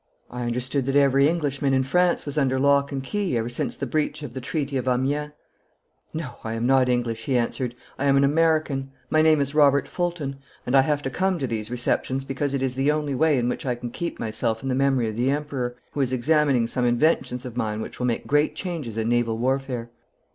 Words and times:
I 0.31 0.41
understood 0.47 0.87
that 0.87 0.95
every 0.95 1.27
Englishman 1.27 1.75
in 1.75 1.83
France 1.83 2.25
was 2.25 2.35
under 2.35 2.57
lock 2.59 2.91
and 2.91 3.03
key 3.03 3.37
ever 3.37 3.49
since 3.49 3.77
the 3.77 3.85
breach 3.85 4.23
of 4.23 4.33
the 4.33 4.41
treaty 4.41 4.75
of 4.75 4.87
Amiens.' 4.87 5.31
'No, 6.11 6.37
I 6.43 6.53
am 6.55 6.65
not 6.65 6.89
English,' 6.89 7.25
he 7.25 7.37
answered, 7.37 7.75
'I 7.99 8.05
am 8.05 8.17
an 8.17 8.23
American. 8.23 8.89
My 9.11 9.21
name 9.21 9.39
is 9.39 9.53
Robert 9.53 9.87
Fulton, 9.87 10.39
and 10.65 10.75
I 10.75 10.81
have 10.81 11.03
to 11.03 11.11
come 11.11 11.37
to 11.37 11.45
these 11.45 11.69
receptions 11.69 12.23
because 12.25 12.55
it 12.55 12.63
is 12.63 12.73
the 12.73 12.91
only 12.91 13.13
way 13.13 13.37
in 13.37 13.47
which 13.47 13.63
I 13.63 13.75
can 13.75 13.91
keep 13.91 14.19
myself 14.19 14.63
in 14.63 14.69
the 14.69 14.73
memory 14.73 15.07
of 15.07 15.17
the 15.17 15.29
Emperor, 15.29 15.75
who 15.91 16.01
is 16.01 16.11
examining 16.11 16.65
some 16.65 16.83
inventions 16.83 17.45
of 17.45 17.55
mine 17.55 17.79
which 17.79 17.99
will 17.99 18.07
make 18.07 18.25
great 18.25 18.55
changes 18.55 18.97
in 18.97 19.07
naval 19.07 19.37
warfare.' 19.37 19.91